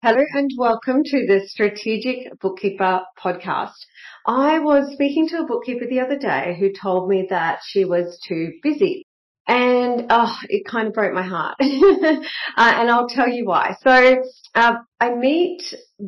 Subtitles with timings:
[0.00, 3.74] Hello and welcome to the Strategic Bookkeeper podcast.
[4.24, 8.16] I was speaking to a bookkeeper the other day who told me that she was
[8.24, 9.07] too busy
[9.48, 11.56] and oh, it kind of broke my heart.
[11.60, 12.20] uh,
[12.56, 13.74] and I'll tell you why.
[13.82, 14.22] So
[14.54, 15.62] uh, I meet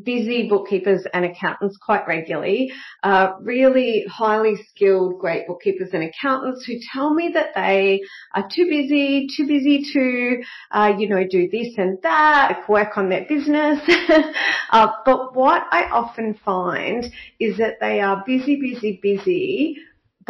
[0.05, 2.71] busy bookkeepers and accountants quite regularly,
[3.03, 8.03] uh, really highly skilled, great bookkeepers and accountants who tell me that they
[8.35, 13.09] are too busy, too busy to, uh, you know, do this and that, work on
[13.09, 13.81] their business.
[14.73, 17.05] Uh, but what I often find
[17.41, 19.79] is that they are busy, busy, busy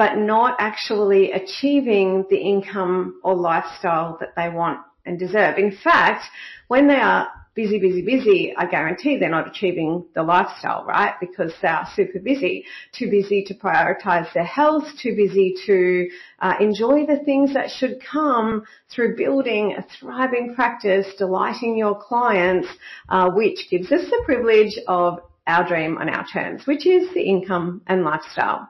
[0.00, 5.58] but not actually achieving the income or lifestyle that they want and deserve.
[5.58, 6.24] In fact,
[6.68, 11.12] when they are busy, busy, busy, I guarantee they're not achieving the lifestyle, right?
[11.20, 16.54] Because they are super busy, too busy to prioritize their health, too busy to uh,
[16.60, 22.68] enjoy the things that should come through building a thriving practice, delighting your clients,
[23.10, 27.20] uh, which gives us the privilege of our dream on our terms, which is the
[27.20, 28.66] income and lifestyle.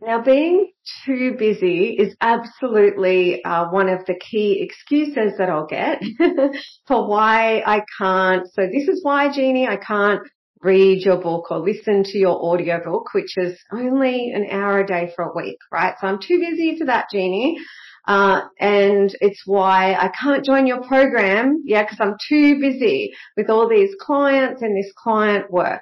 [0.00, 0.72] Now, being
[1.04, 6.02] too busy is absolutely uh, one of the key excuses that I'll get
[6.86, 8.46] for why I can't.
[8.52, 10.20] So this is why, Jeannie, I can't
[10.60, 15.12] read your book or listen to your audiobook, which is only an hour a day
[15.16, 15.94] for a week, right?
[16.00, 17.58] So I'm too busy for that, Jeannie.
[18.06, 23.48] Uh, and it's why I can't join your program, yeah, because I'm too busy with
[23.48, 25.80] all these clients and this client work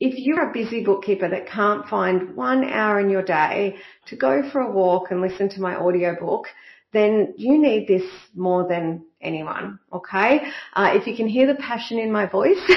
[0.00, 4.48] if you're a busy bookkeeper that can't find one hour in your day to go
[4.50, 6.46] for a walk and listen to my audiobook,
[6.92, 10.40] then you need this more than anyone, okay?
[10.74, 12.56] Uh, if you can hear the passion in my voice,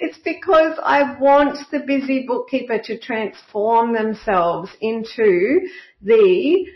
[0.00, 5.68] it's because I want the busy bookkeeper to transform themselves into
[6.02, 6.66] the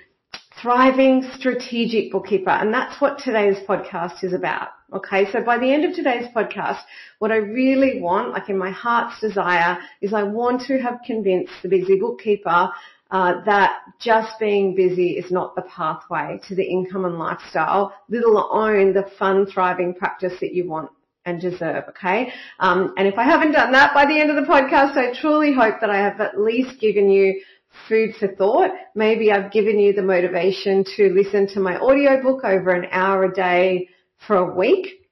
[0.60, 2.50] thriving strategic bookkeeper.
[2.50, 4.68] And that's what today's podcast is about.
[4.92, 5.30] Okay.
[5.32, 6.80] So by the end of today's podcast,
[7.18, 11.52] what I really want, like in my heart's desire, is I want to have convinced
[11.62, 12.70] the busy bookkeeper
[13.10, 18.24] uh, that just being busy is not the pathway to the income and lifestyle, let
[18.24, 20.90] alone the fun, thriving practice that you want
[21.24, 21.84] and deserve.
[21.90, 22.32] Okay.
[22.58, 25.54] Um, and if I haven't done that by the end of the podcast, I truly
[25.54, 27.40] hope that I have at least given you
[27.88, 28.70] food for thought.
[28.94, 33.34] Maybe I've given you the motivation to listen to my audiobook over an hour a
[33.34, 33.88] day
[34.26, 35.08] for a week.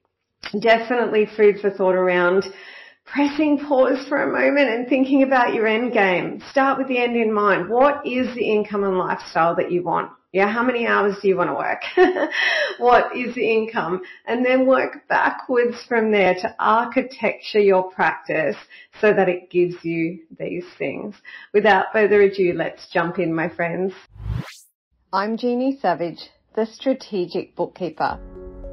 [0.59, 2.45] Definitely food for thought around
[3.07, 6.41] pressing pause for a moment and thinking about your end game.
[6.51, 7.69] Start with the end in mind.
[7.69, 10.11] What is the income and lifestyle that you want?
[10.33, 12.29] Yeah, how many hours do you want to work?
[12.79, 14.01] what is the income?
[14.27, 18.57] And then work backwards from there to architecture your practice
[18.99, 21.15] so that it gives you these things.
[21.53, 23.93] Without further ado, let's jump in, my friends.
[25.13, 28.19] I'm Jeannie Savage, the strategic bookkeeper.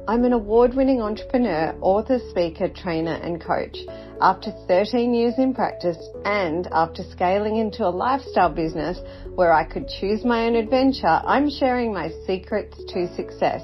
[0.07, 3.75] I'm an award-winning entrepreneur, author, speaker, trainer and coach.
[4.21, 8.99] After 13 years in practice and after scaling into a lifestyle business
[9.33, 13.63] where I could choose my own adventure, I'm sharing my secrets to success,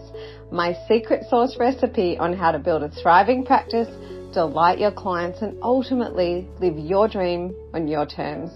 [0.51, 3.89] my secret sauce recipe on how to build a thriving practice,
[4.33, 8.49] delight your clients and ultimately live your dream on your terms.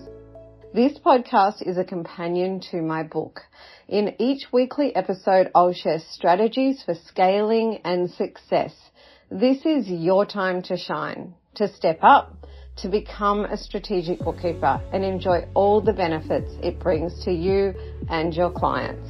[0.75, 3.39] This podcast is a companion to my book.
[3.87, 8.73] In each weekly episode, I'll share strategies for scaling and success.
[9.31, 12.45] This is your time to shine, to step up,
[12.79, 17.73] to become a strategic bookkeeper and enjoy all the benefits it brings to you
[18.09, 19.09] and your clients.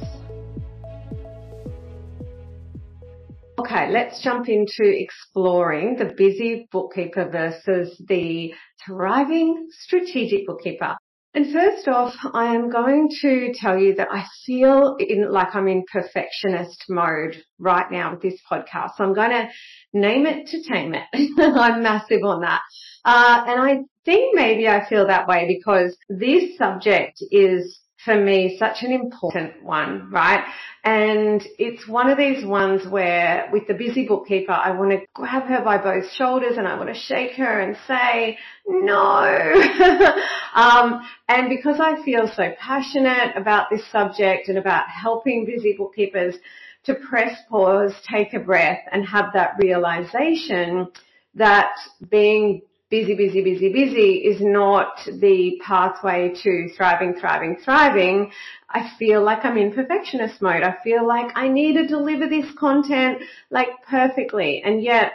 [3.58, 8.54] Okay, let's jump into exploring the busy bookkeeper versus the
[8.86, 10.94] thriving strategic bookkeeper.
[11.36, 15.68] And first off, I am going to tell you that I feel in, like I'm
[15.68, 18.92] in perfectionist mode right now with this podcast.
[18.96, 19.48] So I'm going to
[19.92, 21.04] name it to tame it.
[21.38, 22.62] I'm massive on that.
[23.04, 28.56] Uh, and I think maybe I feel that way because this subject is for me
[28.58, 30.42] such an important one, right?
[30.84, 35.42] And it's one of these ones where with the busy bookkeeper, I want to grab
[35.48, 38.94] her by both shoulders and I want to shake her and say, no.
[40.54, 46.36] um, and because I feel so passionate about this subject and about helping busy bookkeepers
[46.84, 50.86] to press pause, take a breath and have that realization
[51.34, 51.74] that
[52.08, 58.30] being busy, busy, busy, busy is not the pathway to thriving, thriving, thriving,
[58.68, 60.62] I feel like I'm in perfectionist mode.
[60.62, 64.62] I feel like I need to deliver this content like perfectly.
[64.62, 65.12] And yet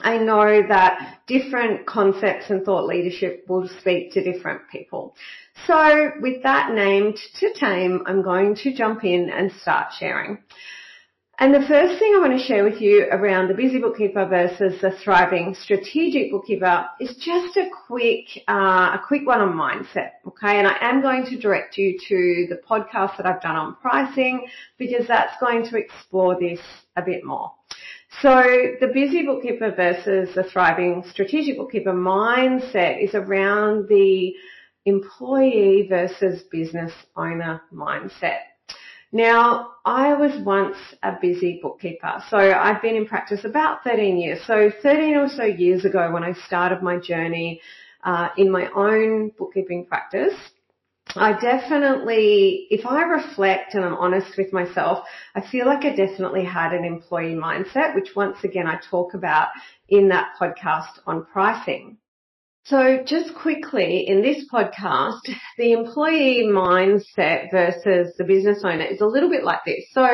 [0.00, 5.14] I know that different concepts and thought leadership will speak to different people.
[5.66, 10.38] So with that named to tame, I'm going to jump in and start sharing.
[11.40, 14.78] And the first thing I want to share with you around the busy bookkeeper versus
[14.82, 20.10] the thriving strategic bookkeeper is just a quick, uh, a quick one on mindset.
[20.28, 20.58] Okay.
[20.58, 24.48] And I am going to direct you to the podcast that I've done on pricing
[24.76, 26.60] because that's going to explore this
[26.96, 27.52] a bit more.
[28.20, 28.42] So
[28.78, 34.34] the busy bookkeeper versus the thriving strategic bookkeeper mindset is around the
[34.84, 38.40] employee versus business owner mindset.
[39.12, 42.22] Now, I was once a busy bookkeeper.
[42.28, 44.40] So I've been in practice about 13 years.
[44.46, 47.60] So 13 or so years ago when I started my journey
[48.04, 50.34] uh, in my own bookkeeping practice,
[51.16, 55.04] I definitely, if I reflect and I'm honest with myself,
[55.34, 59.48] I feel like I definitely had an employee mindset, which once again I talk about
[59.88, 61.96] in that podcast on pricing.
[62.70, 65.22] So just quickly in this podcast,
[65.58, 69.86] the employee mindset versus the business owner is a little bit like this.
[69.90, 70.06] So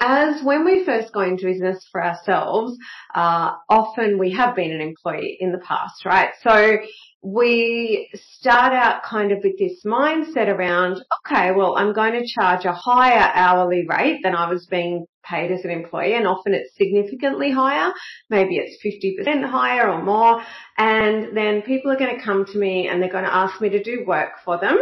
[0.00, 2.76] as when we first go into business for ourselves,
[3.14, 6.30] uh, often we have been an employee in the past, right?
[6.42, 6.78] So
[7.22, 12.64] we start out kind of with this mindset around, okay, well, I'm going to charge
[12.64, 16.76] a higher hourly rate than I was being paid as an employee and often it's
[16.76, 17.92] significantly higher.
[18.30, 20.42] Maybe it's 50% higher or more.
[20.78, 23.68] And then people are going to come to me and they're going to ask me
[23.70, 24.78] to do work for them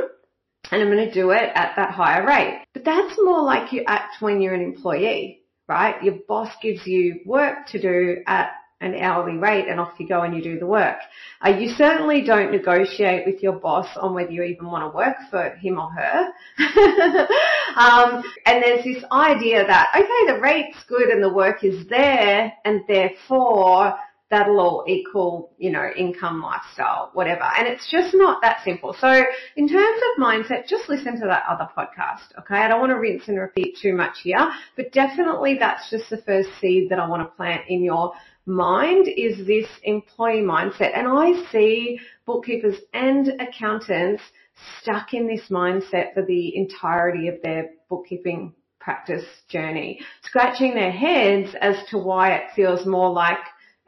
[0.71, 2.65] and I'm going to do it at that higher rate.
[2.73, 6.03] But that's more like you act when you're an employee, right?
[6.03, 8.51] Your boss gives you work to do at
[8.81, 10.99] an hourly rate and off you go and you do the work.
[11.45, 15.17] Uh, you certainly don't negotiate with your boss on whether you even want to work
[15.31, 16.27] for him or her.
[17.77, 22.53] um, and there's this idea that, okay, the rate's good and the work is there
[22.65, 23.95] and therefore
[24.31, 27.45] that'll all equal, you know, income, lifestyle, whatever.
[27.45, 28.95] And it's just not that simple.
[29.01, 29.25] So
[29.57, 32.37] in terms of mindset, just listen to that other podcast.
[32.41, 32.57] Okay.
[32.57, 36.19] I don't want to rinse and repeat too much here, but definitely that's just the
[36.19, 38.15] first seed that I want to plant in your
[38.47, 40.97] mind is this employee mindset.
[40.97, 44.23] And I see bookkeepers and accountants
[44.81, 51.55] stuck in this mindset for the entirety of their bookkeeping practice journey, scratching their heads
[51.61, 53.39] as to why it feels more like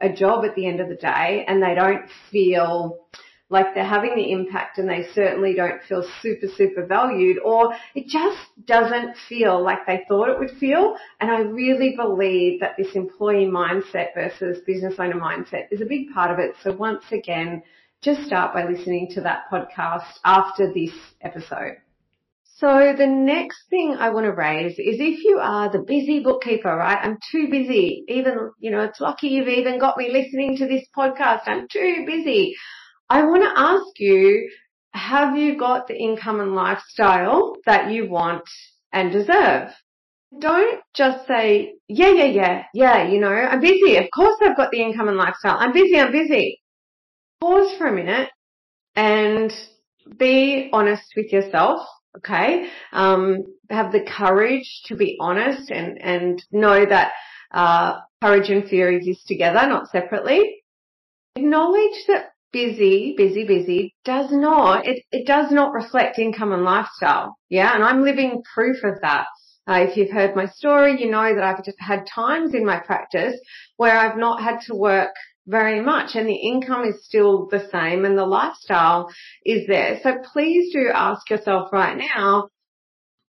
[0.01, 2.99] a job at the end of the day and they don't feel
[3.49, 8.07] like they're having the impact and they certainly don't feel super, super valued or it
[8.07, 10.95] just doesn't feel like they thought it would feel.
[11.19, 16.13] And I really believe that this employee mindset versus business owner mindset is a big
[16.13, 16.55] part of it.
[16.63, 17.63] So once again,
[18.01, 21.77] just start by listening to that podcast after this episode.
[22.59, 26.75] So the next thing I want to raise is if you are the busy bookkeeper,
[26.75, 26.99] right?
[27.01, 28.03] I'm too busy.
[28.09, 31.43] Even, you know, it's lucky you've even got me listening to this podcast.
[31.45, 32.55] I'm too busy.
[33.09, 34.49] I want to ask you,
[34.93, 38.43] have you got the income and lifestyle that you want
[38.91, 39.69] and deserve?
[40.37, 43.97] Don't just say, yeah, yeah, yeah, yeah, you know, I'm busy.
[43.97, 45.57] Of course I've got the income and lifestyle.
[45.57, 46.61] I'm busy, I'm busy.
[47.41, 48.29] Pause for a minute
[48.95, 49.51] and
[50.17, 52.69] be honest with yourself Okay.
[52.91, 57.11] Um, have the courage to be honest and, and know that,
[57.51, 60.63] uh, courage and fear exist together, not separately.
[61.35, 67.35] Acknowledge that busy, busy, busy does not, it, it does not reflect income and lifestyle.
[67.49, 67.73] Yeah.
[67.73, 69.27] And I'm living proof of that.
[69.67, 72.79] Uh, if you've heard my story, you know that I've just had times in my
[72.79, 73.39] practice
[73.77, 75.11] where I've not had to work
[75.45, 79.09] very much and the income is still the same and the lifestyle
[79.45, 79.99] is there.
[80.01, 82.49] So please do ask yourself right now,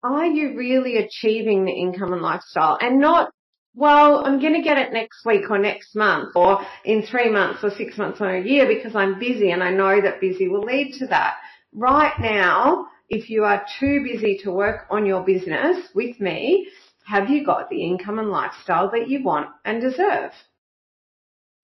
[0.04, 3.32] are you really achieving the income and lifestyle and not
[3.76, 7.64] well, I'm going to get it next week or next month or in three months
[7.64, 10.64] or six months or a year because I'm busy and I know that busy will
[10.64, 11.36] lead to that.
[11.74, 16.70] Right now, if you are too busy to work on your business with me,
[17.06, 20.32] have you got the income and lifestyle that you want and deserve?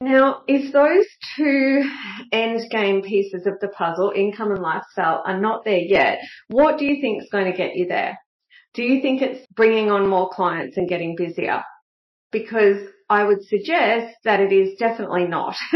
[0.01, 1.05] Now, if those
[1.37, 1.83] two
[2.31, 6.85] end game pieces of the puzzle, income and lifestyle, are not there yet, what do
[6.85, 8.17] you think is going to get you there?
[8.73, 11.63] Do you think it's bringing on more clients and getting busier?
[12.31, 12.77] Because
[13.11, 15.53] I would suggest that it is definitely not.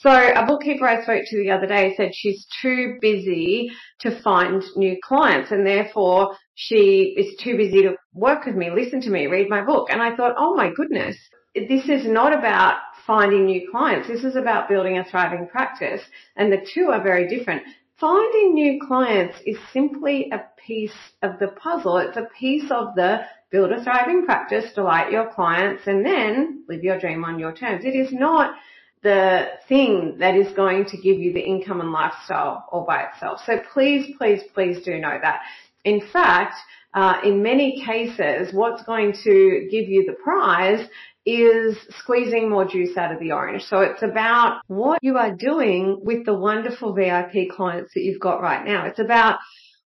[0.00, 4.62] so a bookkeeper I spoke to the other day said she's too busy to find
[4.76, 9.26] new clients and therefore she is too busy to work with me, listen to me,
[9.26, 9.88] read my book.
[9.90, 11.16] And I thought, oh my goodness,
[11.54, 12.76] this is not about
[13.06, 14.06] finding new clients.
[14.06, 16.02] This is about building a thriving practice
[16.36, 17.62] and the two are very different.
[17.98, 21.96] Finding new clients is simply a piece of the puzzle.
[21.96, 26.84] It's a piece of the build a thriving practice, delight your clients and then live
[26.84, 27.86] your dream on your terms.
[27.86, 28.54] It is not
[29.02, 33.40] the thing that is going to give you the income and lifestyle all by itself.
[33.46, 35.40] So please, please, please do know that.
[35.84, 36.56] In fact,
[36.92, 40.86] uh, in many cases, what's going to give you the prize
[41.26, 43.62] is squeezing more juice out of the orange.
[43.62, 48.40] So it's about what you are doing with the wonderful VIP clients that you've got
[48.40, 48.86] right now.
[48.86, 49.40] It's about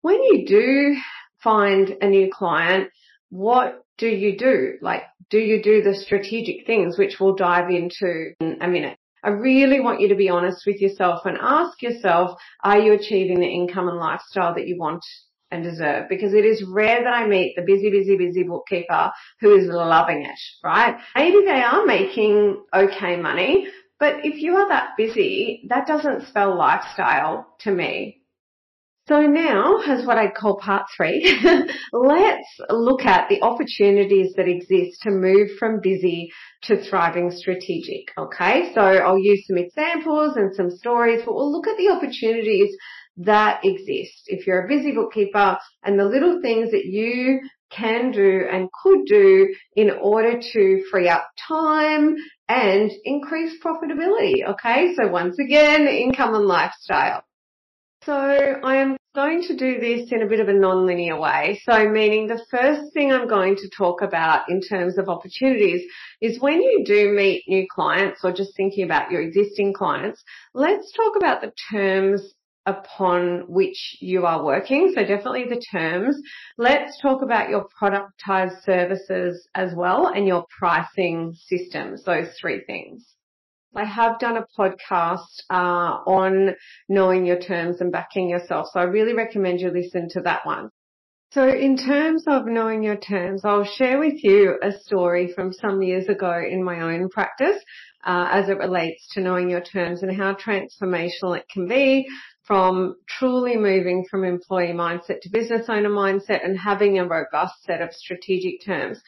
[0.03, 0.97] when you do
[1.43, 2.91] find a new client,
[3.31, 4.75] what do you do?
[4.83, 8.99] Like, do you do the strategic things, which we'll dive into in a minute?
[9.23, 13.41] I really want you to be honest with yourself and ask yourself, are you achieving
[13.41, 15.05] the income and lifestyle that you want
[15.51, 19.55] and deserve because it is rare that I meet the busy, busy, busy bookkeeper who
[19.55, 20.97] is loving it, right?
[21.17, 26.57] Maybe they are making okay money, but if you are that busy, that doesn't spell
[26.57, 28.23] lifestyle to me.
[29.09, 31.25] So now, as what I call part three,
[31.95, 36.31] let's look at the opportunities that exist to move from busy
[36.65, 38.13] to thriving strategic.
[38.19, 42.77] Okay, so I'll use some examples and some stories, but we'll look at the opportunities
[43.19, 44.23] that exist.
[44.27, 49.05] If you're a busy bookkeeper and the little things that you can do and could
[49.07, 52.17] do in order to free up time
[52.49, 54.49] and increase profitability.
[54.49, 54.95] Okay.
[54.95, 57.23] So once again, income and lifestyle.
[58.05, 61.61] So I am going to do this in a bit of a non-linear way.
[61.69, 65.83] So meaning the first thing I'm going to talk about in terms of opportunities
[66.21, 70.23] is when you do meet new clients or just thinking about your existing clients,
[70.55, 72.23] let's talk about the terms
[72.69, 74.93] upon which you are working.
[74.95, 76.21] So definitely the terms.
[76.59, 83.07] Let's talk about your productized services as well and your pricing systems, those three things.
[83.75, 86.55] I have done a podcast uh, on
[86.89, 88.69] knowing your terms and backing yourself.
[88.73, 90.71] So I really recommend you listen to that one.
[91.31, 95.83] So in terms of knowing your terms, I'll share with you a story from some
[95.83, 97.63] years ago in my own practice
[98.05, 102.07] uh, as it relates to knowing your terms and how transformational it can be
[102.49, 107.83] from truly moving from employee mindset to business owner mindset and having a robust set
[107.83, 108.99] of strategic terms.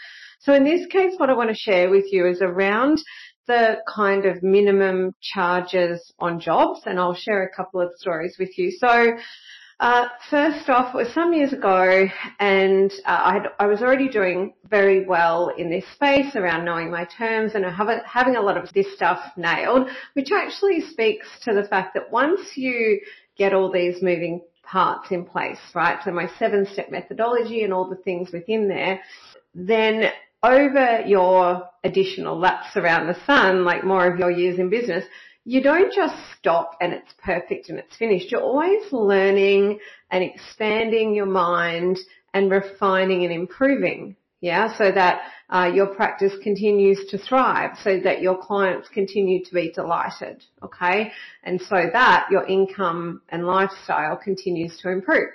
[0.41, 3.03] So in this case, what I want to share with you is around
[3.47, 8.57] the kind of minimum charges on jobs and I'll share a couple of stories with
[8.59, 8.71] you.
[8.73, 9.17] So
[9.81, 12.07] uh, first off, it was some years ago,
[12.39, 16.91] and uh, I, had, I, was already doing very well in this space around knowing
[16.91, 21.67] my terms and having a lot of this stuff nailed, which actually speaks to the
[21.67, 23.01] fact that once you
[23.37, 25.99] get all these moving parts in place, right?
[26.05, 29.01] So my seven step methodology and all the things within there,
[29.55, 30.11] then
[30.43, 35.05] over your additional laps around the sun, like more of your years in business,
[35.45, 38.31] you don't just stop and it's perfect and it's finished.
[38.31, 41.99] You're always learning and expanding your mind
[42.33, 44.17] and refining and improving.
[44.41, 49.53] Yeah, so that uh, your practice continues to thrive, so that your clients continue to
[49.53, 50.43] be delighted.
[50.63, 51.13] Okay,
[51.45, 55.29] and so that your income and lifestyle continues to improve.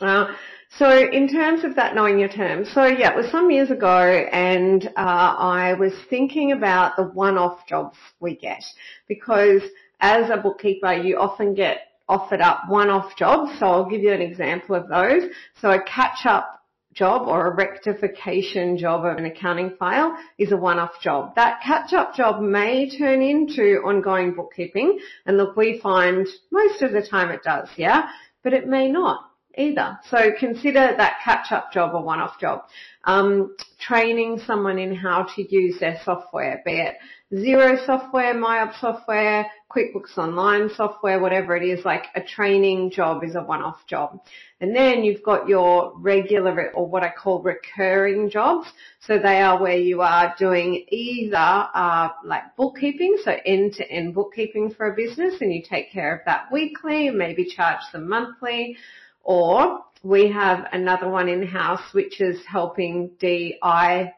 [0.00, 0.32] Uh,
[0.78, 4.26] so in terms of that knowing your terms, so yeah, it was some years ago
[4.32, 8.62] and uh, I was thinking about the one-off jobs we get
[9.08, 9.62] because
[10.00, 13.58] as a bookkeeper you often get offered up one-off jobs.
[13.58, 15.30] So I'll give you an example of those.
[15.60, 16.59] So a catch-up
[16.94, 21.34] job or a rectification job of an accounting file is a one-off job.
[21.36, 27.06] That catch-up job may turn into ongoing bookkeeping and look, we find most of the
[27.06, 28.08] time it does, yeah,
[28.42, 29.29] but it may not
[29.60, 29.98] either.
[30.08, 32.64] So consider that catch-up job a one-off job.
[33.04, 36.96] Um, training someone in how to use their software, be it
[37.32, 43.36] Xero software, MyOb software, QuickBooks Online software, whatever it is, like a training job is
[43.36, 44.20] a one-off job.
[44.60, 48.66] And then you've got your regular or what I call recurring jobs.
[48.98, 54.92] So they are where you are doing either uh, like bookkeeping, so end-to-end bookkeeping for
[54.92, 58.76] a business and you take care of that weekly maybe charge them monthly
[59.22, 64.12] or we have another one in-house which is helping DIY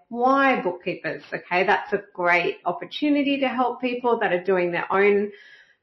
[0.62, 1.22] bookkeepers.
[1.32, 5.32] Okay, that's a great opportunity to help people that are doing their own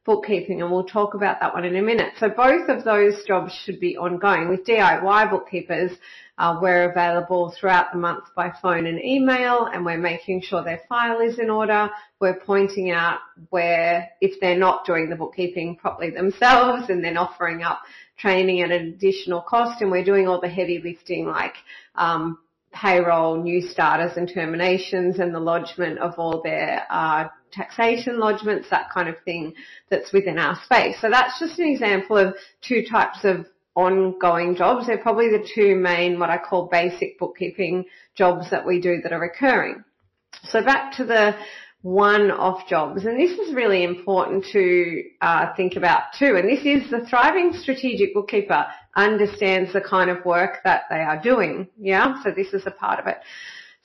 [0.05, 2.13] bookkeeping and we'll talk about that one in a minute.
[2.17, 4.47] So both of those jobs should be ongoing.
[4.47, 5.91] With DIY bookkeepers,
[6.37, 10.81] uh, we're available throughout the month by phone and email and we're making sure their
[10.87, 11.89] file is in order.
[12.21, 17.63] We're pointing out where, if they're not doing the bookkeeping properly themselves and then offering
[17.63, 17.81] up
[18.19, 21.55] training at an additional cost and we're doing all the heavy lifting like
[21.95, 22.37] um,
[22.71, 28.89] payroll, new starters and terminations and the lodgement of all their uh, taxation lodgements, that
[28.93, 29.53] kind of thing
[29.89, 30.95] that's within our space.
[31.01, 34.87] So that's just an example of two types of ongoing jobs.
[34.87, 37.85] They're probably the two main, what I call basic bookkeeping
[38.15, 39.83] jobs that we do that are recurring.
[40.43, 41.35] So back to the
[41.81, 43.05] one-off jobs.
[43.05, 46.35] And this is really important to uh, think about too.
[46.35, 51.21] And this is the thriving strategic bookkeeper understands the kind of work that they are
[51.21, 51.69] doing.
[51.79, 52.21] Yeah.
[52.23, 53.17] So this is a part of it.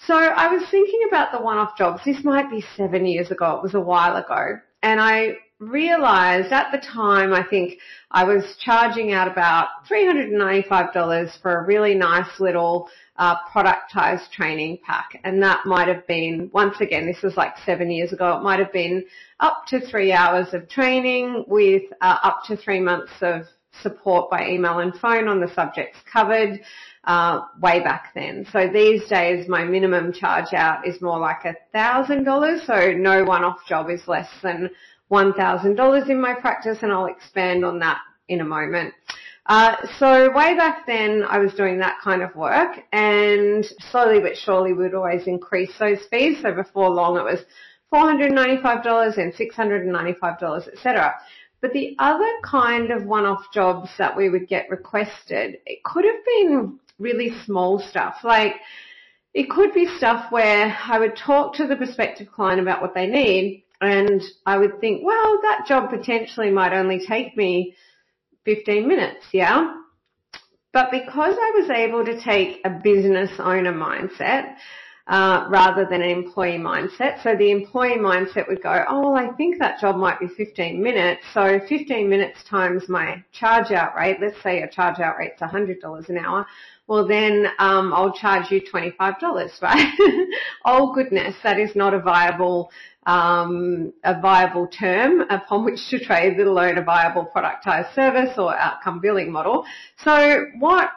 [0.06, 2.02] So I was thinking about the one-off jobs.
[2.04, 3.56] This might be seven years ago.
[3.56, 4.58] It was a while ago.
[4.82, 5.36] And I
[5.70, 7.78] realized at the time, I think
[8.10, 15.20] I was charging out about $395 for a really nice little uh, productized training pack.
[15.24, 18.58] And that might have been, once again, this was like seven years ago, it might
[18.58, 19.04] have been
[19.40, 23.46] up to three hours of training with uh, up to three months of
[23.82, 26.60] support by email and phone on the subjects covered
[27.04, 28.46] uh, way back then.
[28.52, 32.62] So these days my minimum charge out is more like a thousand dollars.
[32.66, 34.70] So no one-off job is less than
[35.14, 38.94] $1,000 in my practice and I'll expand on that in a moment.
[39.46, 44.36] Uh, so way back then I was doing that kind of work and slowly but
[44.36, 46.38] surely we'd always increase those fees.
[46.42, 47.40] So before long it was
[47.92, 51.14] $495 and $695, etc.
[51.60, 56.24] But the other kind of one-off jobs that we would get requested, it could have
[56.24, 58.16] been really small stuff.
[58.24, 58.56] Like
[59.34, 63.06] it could be stuff where I would talk to the prospective client about what they
[63.06, 67.74] need and I would think, well, that job potentially might only take me
[68.44, 69.74] 15 minutes, yeah?
[70.72, 74.56] But because I was able to take a business owner mindset,
[75.06, 77.22] uh, rather than an employee mindset.
[77.22, 80.82] So the employee mindset would go, oh, well, I think that job might be 15
[80.82, 81.22] minutes.
[81.34, 86.08] So 15 minutes times my charge out rate, let's say a charge out rate's $100
[86.08, 86.46] an hour
[86.86, 88.98] well then um, I'll charge you $25,
[89.62, 90.28] right?
[90.64, 92.70] oh goodness, that is not a viable
[93.06, 98.56] um, a viable term upon which to trade, let alone a viable productized service or
[98.56, 99.64] outcome billing model.
[100.02, 100.90] So what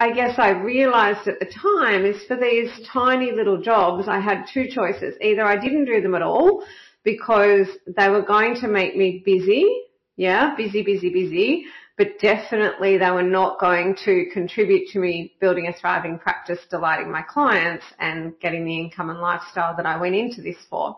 [0.00, 4.44] I guess I realized at the time is for these tiny little jobs, I had
[4.52, 5.14] two choices.
[5.20, 6.64] Either I didn't do them at all
[7.04, 9.64] because they were going to make me busy,
[10.16, 15.68] yeah, busy, busy, busy, but definitely they were not going to contribute to me building
[15.68, 20.14] a thriving practice, delighting my clients and getting the income and lifestyle that I went
[20.14, 20.96] into this for.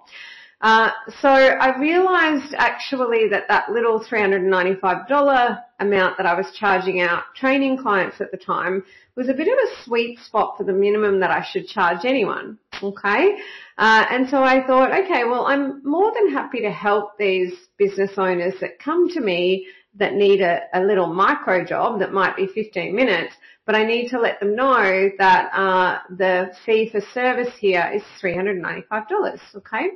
[0.63, 7.25] Uh, so I realized actually that that little $395 amount that I was charging out
[7.35, 8.83] training clients at the time
[9.17, 12.59] was a bit of a sweet spot for the minimum that I should charge anyone.
[12.83, 13.37] Okay.
[13.77, 18.13] Uh, and so I thought, okay, well, I'm more than happy to help these business
[18.17, 19.67] owners that come to me
[19.99, 24.09] that need a, a little micro job that might be 15 minutes, but I need
[24.11, 29.39] to let them know that uh, the fee for service here is $395.
[29.57, 29.91] Okay,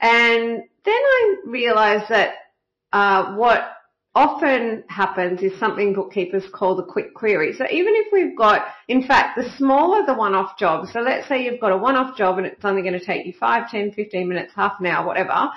[0.00, 2.34] and then I realised that
[2.92, 3.72] uh, what
[4.14, 7.54] often happens is something bookkeepers call the quick query.
[7.56, 11.44] So even if we've got, in fact, the smaller the one-off job, so let's say
[11.44, 14.28] you've got a one-off job and it's only going to take you 5, 10, 15
[14.28, 15.50] minutes, half an hour, whatever,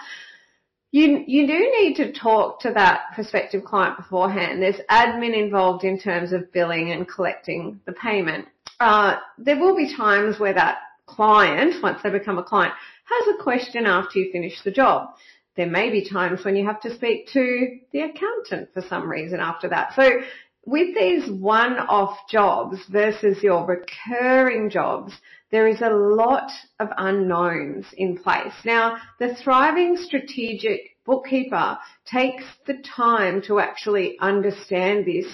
[0.91, 4.62] you, you do need to talk to that prospective client beforehand.
[4.62, 8.47] There's admin involved in terms of billing and collecting the payment.
[8.80, 12.73] Uh, there will be times where that client, once they become a client,
[13.06, 15.10] has a question after you finish the job.
[15.56, 19.39] There may be times when you have to speak to the accountant for some reason
[19.39, 19.93] after that.
[19.95, 20.21] So
[20.65, 25.13] with these one-off jobs versus your recurring jobs,
[25.52, 28.54] there is a lot of unknowns in place.
[28.64, 35.26] Now, the thriving strategic bookkeeper takes the time to actually understand this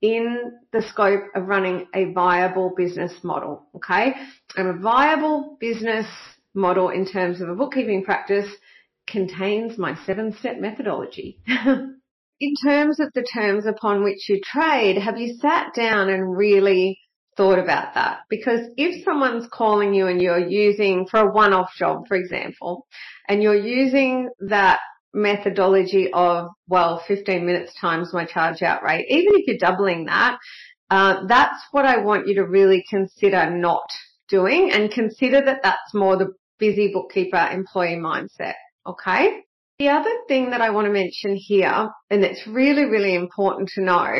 [0.00, 3.66] in the scope of running a viable business model.
[3.76, 4.14] Okay.
[4.56, 6.06] And a viable business
[6.54, 8.50] model in terms of a bookkeeping practice
[9.06, 11.38] contains my seven step methodology.
[11.46, 16.98] in terms of the terms upon which you trade, have you sat down and really
[17.38, 18.18] thought about that?
[18.28, 22.86] Because if someone's calling you and you're using for a one-off job, for example,
[23.28, 24.80] and you're using that
[25.14, 30.36] methodology of, well, 15 minutes times my charge out rate, even if you're doubling that,
[30.90, 33.88] uh, that's what I want you to really consider not
[34.28, 38.54] doing and consider that that's more the busy bookkeeper employee mindset.
[38.86, 39.44] Okay.
[39.78, 43.80] The other thing that I want to mention here, and it's really, really important to
[43.80, 44.12] know,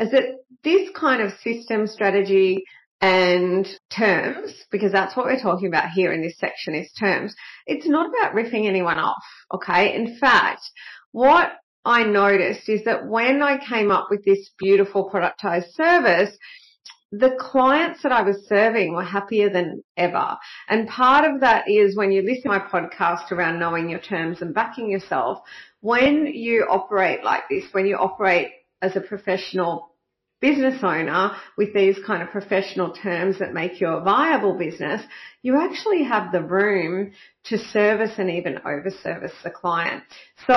[0.00, 0.24] is that
[0.64, 2.64] this kind of system strategy
[3.00, 3.64] and
[3.96, 7.32] terms, because that's what we're talking about here in this section is terms,
[7.64, 9.22] it's not about ripping anyone off,
[9.52, 9.94] okay?
[9.94, 10.62] In fact,
[11.12, 11.52] what
[11.84, 16.36] I noticed is that when I came up with this beautiful productized service,
[17.18, 20.36] the clients that I was serving were happier than ever.
[20.68, 24.42] And part of that is when you listen to my podcast around knowing your terms
[24.42, 25.38] and backing yourself,
[25.80, 28.48] when you operate like this, when you operate
[28.82, 29.90] as a professional
[30.40, 35.02] business owner with these kind of professional terms that make you a viable business,
[35.42, 37.12] you actually have the room
[37.44, 40.02] to service and even over service the client.
[40.46, 40.54] So,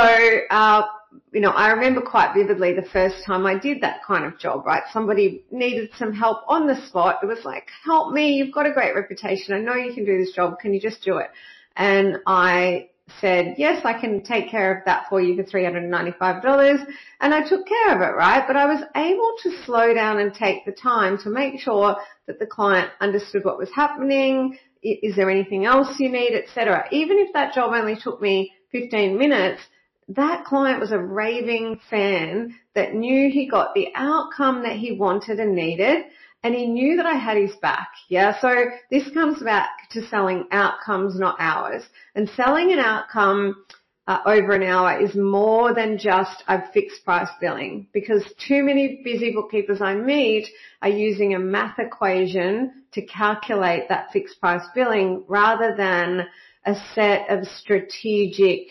[0.50, 0.84] uh,
[1.32, 4.65] you know, I remember quite vividly the first time I did that kind of job,
[4.65, 4.84] right?
[4.91, 7.20] Somebody needed some help on the spot.
[7.22, 9.54] It was like, help me, you've got a great reputation.
[9.54, 10.60] I know you can do this job.
[10.60, 11.30] Can you just do it?
[11.76, 12.89] And I
[13.22, 16.86] said, yes, I can take care of that for you for $395.
[17.22, 18.43] And I took care of it, right?
[18.46, 22.39] But I was able to slow down and take the time to make sure that
[22.39, 24.58] the client understood what was happening.
[24.84, 26.88] Is there anything else you need, etc.
[26.91, 29.62] Even if that job only took me 15 minutes,
[30.10, 35.39] that client was a raving fan that knew he got the outcome that he wanted
[35.39, 36.06] and needed
[36.43, 37.89] and he knew that I had his back.
[38.10, 38.39] Yeah.
[38.39, 41.84] So this comes back to selling outcomes, not hours.
[42.15, 43.65] And selling an outcome
[44.08, 49.02] uh, over an hour is more than just a fixed price billing because too many
[49.04, 50.48] busy bookkeepers I meet
[50.82, 56.28] are using a math equation to calculate that fixed price billing rather than
[56.65, 58.67] a set of strategic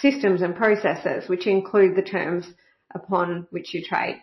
[0.00, 2.46] systems and processes which include the terms
[2.94, 4.20] upon which you trade.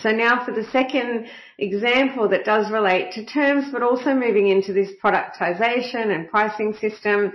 [0.00, 1.26] So now for the second
[1.58, 7.32] example that does relate to terms, but also moving into this productization and pricing system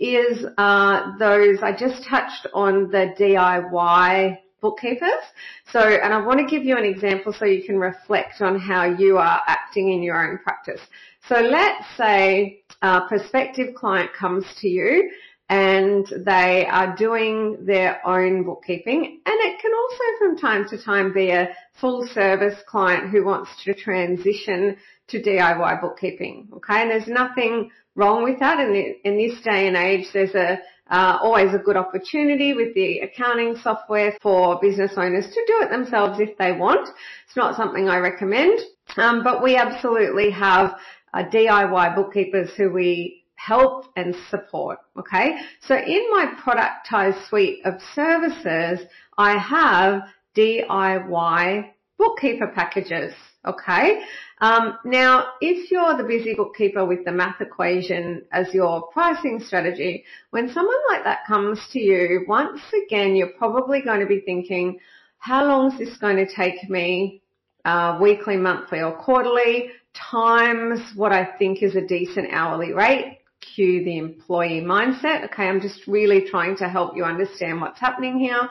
[0.00, 5.22] is uh, those, I just touched on the DIY bookkeepers.
[5.70, 8.84] So, and I want to give you an example so you can reflect on how
[8.84, 10.80] you are acting in your own practice.
[11.28, 15.10] So let's say a prospective client comes to you
[15.48, 21.12] and they are doing their own bookkeeping and it can also from time to time
[21.12, 24.76] be a full service client who wants to transition
[25.08, 26.48] to DIY bookkeeping.
[26.54, 28.58] Okay, and there's nothing wrong with that.
[28.58, 32.98] And in this day and age, there's a uh, always a good opportunity with the
[32.98, 36.88] accounting software for business owners to do it themselves if they want.
[37.26, 38.60] It's not something I recommend,
[38.96, 40.76] um, but we absolutely have
[41.14, 44.78] uh, DIY bookkeepers who we help and support.
[44.98, 45.36] Okay.
[45.66, 48.86] So in my productized suite of services,
[49.18, 50.02] I have
[50.36, 53.12] DIY bookkeeper packages.
[53.46, 54.00] Okay.
[54.40, 60.04] Um, now, if you're the busy bookkeeper with the math equation as your pricing strategy,
[60.30, 64.78] when someone like that comes to you, once again, you're probably going to be thinking,
[65.18, 67.20] how long is this going to take me?
[67.66, 73.20] Uh, weekly, monthly or quarterly times what I think is a decent hourly rate
[73.54, 75.24] cue the employee mindset.
[75.26, 78.48] Okay, I'm just really trying to help you understand what's happening here.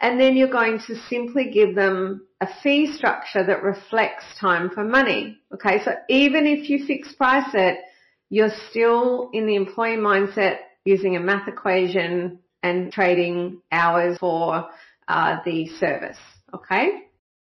[0.00, 4.84] And then you're going to simply give them a fee structure that reflects time for
[4.84, 5.38] money.
[5.54, 7.78] Okay, so even if you fix price it,
[8.28, 14.68] you're still in the employee mindset using a math equation and trading hours for
[15.08, 16.18] uh, the service.
[16.52, 17.04] Okay.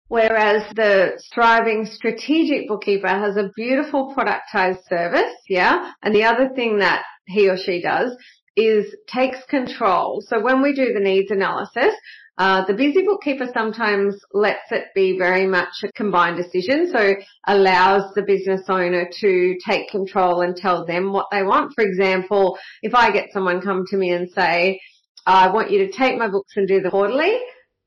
[0.10, 5.92] Whereas the thriving strategic bookkeeper has a beautiful productized service, yeah.
[6.02, 8.16] And the other thing that he or she does
[8.56, 10.24] is takes control.
[10.26, 11.94] So when we do the needs analysis,
[12.38, 17.16] uh, the busy bookkeeper sometimes lets it be very much a combined decision, so
[17.48, 21.74] allows the business owner to take control and tell them what they want.
[21.74, 24.80] For example, if I get someone come to me and say,
[25.26, 27.40] I want you to take my books and do the quarterly,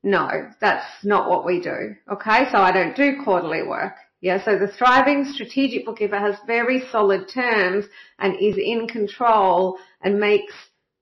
[0.03, 1.95] no, that's not what we do.
[2.11, 3.93] Okay, so I don't do quarterly work.
[4.21, 7.85] Yeah, so the thriving strategic bookkeeper has very solid terms
[8.19, 10.53] and is in control and makes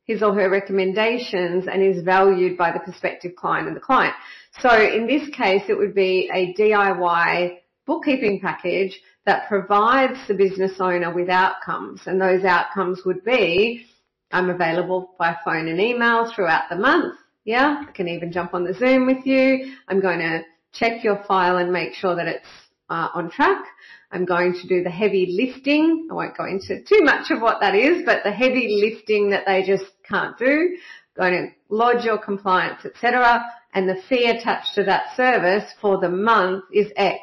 [0.06, 4.16] his or her recommendations and is valued by the prospective client and the client.
[4.60, 10.74] So in this case, it would be a DIY bookkeeping package that provides the business
[10.80, 13.86] owner with outcomes and those outcomes would be
[14.32, 17.16] I'm available by phone and email throughout the month.
[17.46, 19.74] Yeah, I can even jump on the Zoom with you.
[19.88, 22.48] I'm going to check your file and make sure that it's
[22.90, 23.64] uh, on track.
[24.12, 26.08] I'm going to do the heavy lifting.
[26.10, 29.46] I won't go into too much of what that is, but the heavy lifting that
[29.46, 30.78] they just can't do.
[31.16, 33.46] Going to lodge your compliance, etc.
[33.74, 37.20] And the fee attached to that service for the month is X.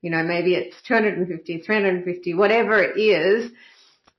[0.00, 3.50] You know, maybe it's 250, 350, whatever it is.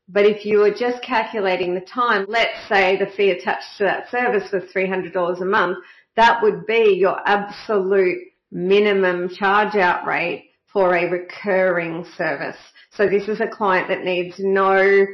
[0.07, 4.09] But if you were just calculating the time, let's say the fee attached to that
[4.11, 5.77] service was $300 a month,
[6.15, 8.19] that would be your absolute
[8.51, 12.57] minimum charge out rate for a recurring service.
[12.91, 15.05] So this is a client that needs no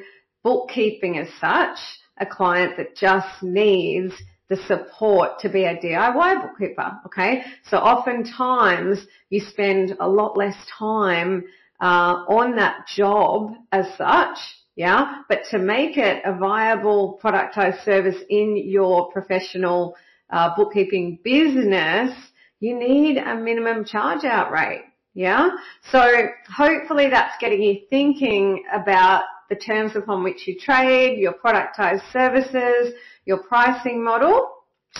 [0.43, 1.77] bookkeeping as such,
[2.17, 4.13] a client that just needs
[4.49, 6.99] the support to be a DIY bookkeeper.
[7.05, 7.43] Okay.
[7.63, 11.45] So oftentimes you spend a lot less time
[11.79, 14.37] uh, on that job as such
[14.75, 19.95] yeah, but to make it a viable productized service in your professional
[20.29, 22.15] uh, bookkeeping business,
[22.59, 24.85] you need a minimum charge out rate.
[25.13, 25.49] Yeah.
[25.91, 32.09] So hopefully that's getting you thinking about the terms upon which you trade, your productized
[32.13, 32.93] services,
[33.25, 34.49] your pricing model,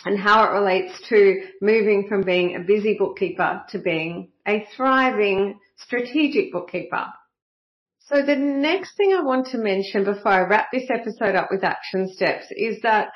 [0.04, 5.60] and how it relates to moving from being a busy bookkeeper to being a thriving
[5.78, 7.06] strategic bookkeeper.
[8.12, 11.64] So the next thing I want to mention before I wrap this episode up with
[11.64, 13.14] action steps is that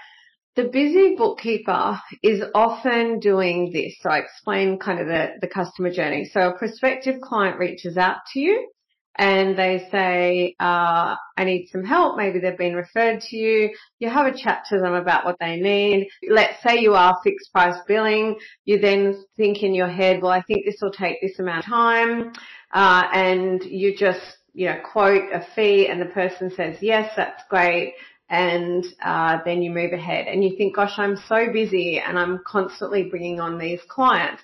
[0.55, 3.97] the busy bookkeeper is often doing this.
[3.99, 6.29] So I explain kind of the, the customer journey.
[6.31, 8.69] So a prospective client reaches out to you
[9.17, 12.15] and they say, uh, I need some help.
[12.15, 13.75] Maybe they've been referred to you.
[13.99, 16.07] You have a chat to them about what they need.
[16.29, 18.37] Let's say you are fixed price billing.
[18.63, 21.69] You then think in your head, well, I think this will take this amount of
[21.69, 22.31] time.
[22.73, 24.21] Uh, and you just,
[24.55, 27.93] you know, quote a fee and the person says, yes, that's great.
[28.29, 32.39] And, uh, then you move ahead and you think, gosh, I'm so busy and I'm
[32.47, 34.41] constantly bringing on these clients.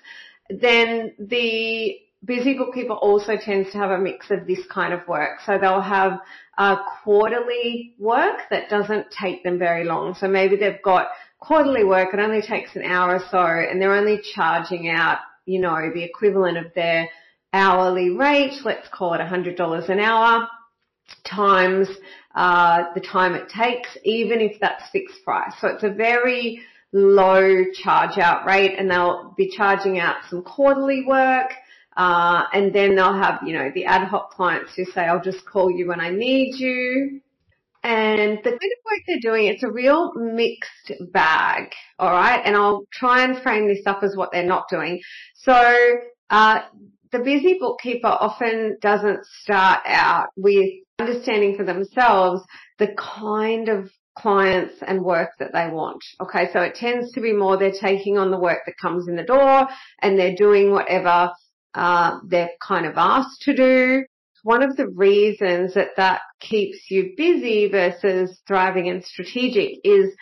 [0.50, 5.39] Then the busy bookkeeper also tends to have a mix of this kind of work.
[5.45, 6.19] So they'll have
[7.04, 10.13] quarterly work that doesn't take them very long.
[10.13, 11.08] So maybe they've got
[11.39, 15.60] quarterly work, it only takes an hour or so and they're only charging out, you
[15.60, 17.10] know, the equivalent of their
[17.53, 20.47] hourly rate, let's call it $100 an hour
[21.23, 21.87] times
[22.35, 25.53] uh, the time it takes, even if that's fixed price.
[25.59, 26.61] So it's a very
[26.93, 31.51] low charge out rate and they'll be charging out some quarterly work
[31.97, 35.45] uh, and then they'll have, you know, the ad hoc clients who say, I'll just
[35.45, 37.21] call you when I need you.
[37.83, 41.71] And the kind of work they're doing, it's a real mixed bag.
[41.97, 42.39] All right.
[42.45, 45.01] And I'll try and frame this up as what they're not doing.
[45.33, 45.53] So,
[46.29, 46.61] uh,
[47.12, 50.69] the busy bookkeeper often doesn't start out with
[51.00, 52.41] understanding for themselves
[52.80, 56.04] the kind of clients and work that they want.
[56.21, 59.15] Okay, so it tends to be more they're taking on the work that comes in
[59.15, 59.67] the door
[60.02, 61.32] and they're doing whatever
[61.74, 64.04] uh, they're kind of asked to do.
[64.43, 70.13] One of the reasons that that keeps you busy versus thriving and strategic is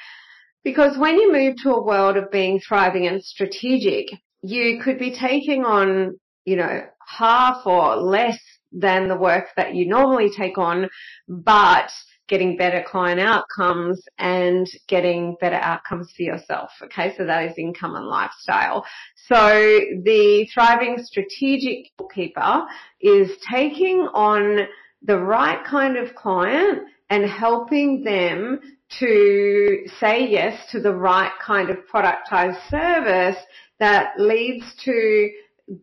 [0.63, 4.08] because when you move to a world of being thriving and strategic,
[4.41, 8.39] you could be taking on, you know, half or less
[8.71, 10.89] than the work that you normally take on,
[11.28, 11.89] but
[12.28, 16.69] getting better client outcomes and getting better outcomes for yourself.
[16.84, 18.86] Okay, so that is income and lifestyle.
[19.28, 22.65] So the thriving strategic bookkeeper
[23.02, 24.67] is taking on
[25.02, 28.60] the right kind of client and helping them
[28.99, 33.38] to say yes to the right kind of productized service
[33.80, 35.30] that leads to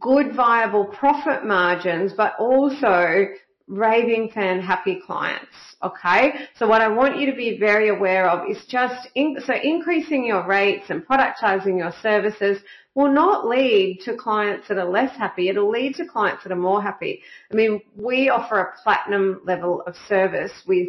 [0.01, 3.27] good viable profit margins, but also
[3.69, 5.55] raving fan happy clients.
[5.83, 6.33] Okay.
[6.57, 10.25] So what I want you to be very aware of is just, in, so increasing
[10.25, 12.63] your rates and productizing your services
[12.95, 15.49] will not lead to clients that are less happy.
[15.49, 17.23] It'll lead to clients that are more happy.
[17.53, 20.89] I mean, we offer a platinum level of service with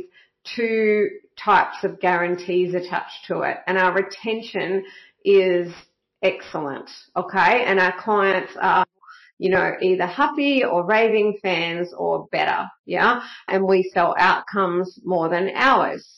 [0.56, 4.86] two types of guarantees attached to it and our retention
[5.26, 5.74] is
[6.24, 6.90] excellent.
[7.16, 7.66] Okay.
[7.66, 8.87] And our clients are
[9.38, 12.68] you know, either happy or raving fans or better.
[12.86, 13.22] Yeah.
[13.48, 16.18] And we sell outcomes more than hours.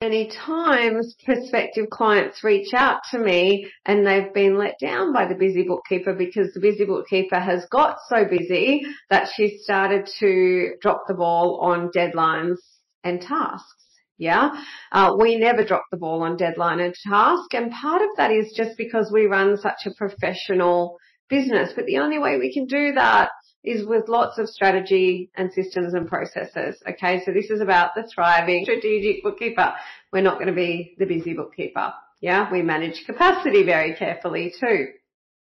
[0.00, 5.34] Many times prospective clients reach out to me and they've been let down by the
[5.34, 11.02] busy bookkeeper because the busy bookkeeper has got so busy that she started to drop
[11.08, 12.58] the ball on deadlines
[13.02, 13.74] and tasks.
[14.18, 14.62] Yeah.
[14.92, 17.52] Uh, we never drop the ball on deadline and task.
[17.54, 21.72] And part of that is just because we run such a professional business.
[21.74, 23.30] But the only way we can do that
[23.64, 26.80] is with lots of strategy and systems and processes.
[26.88, 27.22] Okay.
[27.24, 29.74] So this is about the thriving strategic bookkeeper.
[30.12, 31.92] We're not going to be the busy bookkeeper.
[32.20, 32.50] Yeah.
[32.50, 34.88] We manage capacity very carefully too.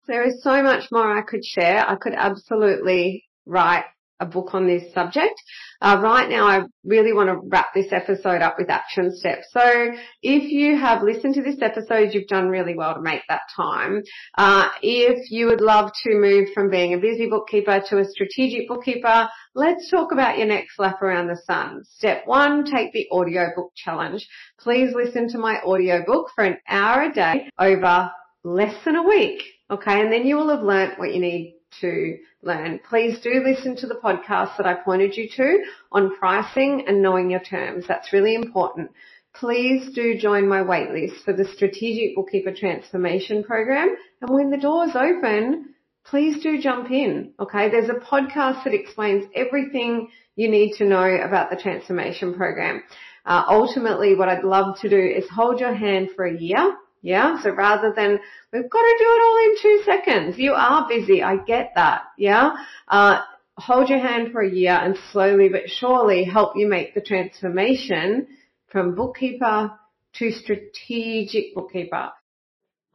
[0.07, 1.87] There is so much more I could share.
[1.87, 3.85] I could absolutely write
[4.19, 5.35] a book on this subject.
[5.81, 9.47] Uh, right now, I really want to wrap this episode up with action steps.
[9.51, 13.41] So if you have listened to this episode, you've done really well to make that
[13.55, 14.01] time.
[14.37, 18.67] Uh, if you would love to move from being a busy bookkeeper to a strategic
[18.67, 21.83] bookkeeper, let's talk about your next lap around the sun.
[21.83, 24.27] Step one, take the audiobook challenge.
[24.59, 28.09] Please listen to my audiobook for an hour a day over
[28.43, 29.43] less than a week.
[29.69, 29.99] Okay.
[29.99, 32.79] And then you will have learnt what you need to learn.
[32.89, 37.29] Please do listen to the podcast that I pointed you to on pricing and knowing
[37.29, 37.85] your terms.
[37.87, 38.91] That's really important.
[39.33, 43.95] Please do join my waitlist for the Strategic Bookkeeper Transformation Program.
[44.21, 45.73] And when the doors open,
[46.05, 47.33] please do jump in.
[47.39, 47.69] Okay.
[47.69, 52.83] There's a podcast that explains everything you need to know about the transformation program.
[53.25, 57.39] Uh, ultimately, what I'd love to do is hold your hand for a year yeah.
[57.43, 58.19] So rather than
[58.51, 60.39] we've got to do it all in two seconds.
[60.39, 61.21] You are busy.
[61.21, 62.05] I get that.
[62.17, 62.55] Yeah.
[62.87, 63.21] Uh,
[63.57, 68.27] hold your hand for a year and slowly but surely help you make the transformation
[68.69, 69.71] from bookkeeper
[70.15, 72.09] to strategic bookkeeper.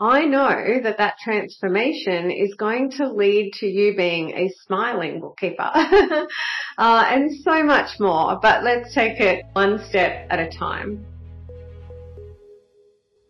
[0.01, 5.63] I know that that transformation is going to lead to you being a smiling bookkeeper
[5.73, 6.27] uh,
[6.79, 8.41] and so much more.
[8.43, 11.10] But let's take it one step at a time.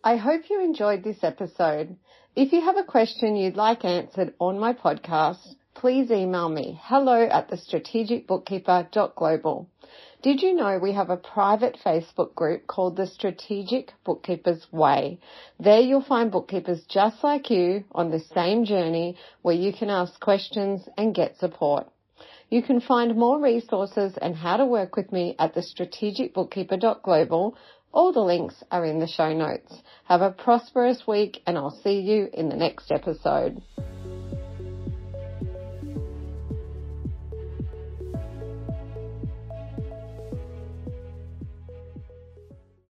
[0.03, 1.95] I hope you enjoyed this episode.
[2.35, 7.21] If you have a question you'd like answered on my podcast, please email me hello
[7.21, 9.67] at the strategicbookkeeper.global.
[10.23, 15.19] Did you know we have a private Facebook group called the Strategic Bookkeepers Way?
[15.59, 20.19] There you'll find bookkeepers just like you on the same journey where you can ask
[20.19, 21.85] questions and get support.
[22.49, 27.55] You can find more resources and how to work with me at the strategicbookkeeper.global.
[27.93, 29.73] All the links are in the show notes.
[30.05, 33.61] Have a prosperous week and I'll see you in the next episode.